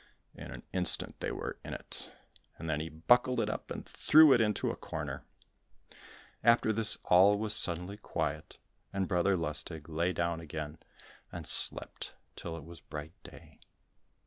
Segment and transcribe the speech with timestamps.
[0.33, 2.11] In an instant they were in it,
[2.57, 5.27] and then he buckled it up and threw it into a corner.
[6.43, 8.57] After this all was suddenly quiet,
[8.91, 10.79] and Brother Lustig lay down again,
[11.31, 13.59] and slept till it was bright day.